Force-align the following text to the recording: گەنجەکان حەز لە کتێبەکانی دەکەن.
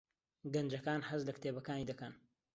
گەنجەکان 0.53 1.01
حەز 1.09 1.21
لە 1.27 1.31
کتێبەکانی 1.37 1.89
دەکەن. 1.91 2.13